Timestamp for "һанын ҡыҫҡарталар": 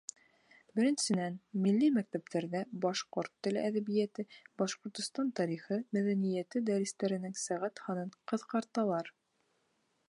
7.89-9.17